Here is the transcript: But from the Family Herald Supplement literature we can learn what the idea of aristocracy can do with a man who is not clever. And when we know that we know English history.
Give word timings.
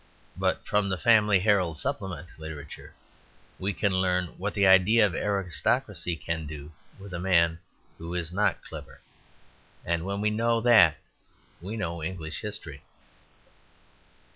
But 0.35 0.65
from 0.65 0.89
the 0.89 0.97
Family 0.97 1.41
Herald 1.41 1.77
Supplement 1.77 2.29
literature 2.39 2.95
we 3.59 3.71
can 3.71 3.93
learn 3.93 4.29
what 4.39 4.55
the 4.55 4.65
idea 4.65 5.05
of 5.05 5.13
aristocracy 5.13 6.15
can 6.15 6.47
do 6.47 6.71
with 6.97 7.13
a 7.13 7.19
man 7.19 7.59
who 7.99 8.15
is 8.15 8.33
not 8.33 8.63
clever. 8.65 9.01
And 9.85 10.03
when 10.03 10.19
we 10.19 10.31
know 10.31 10.59
that 10.61 10.97
we 11.61 11.77
know 11.77 12.01
English 12.03 12.41
history. 12.41 12.81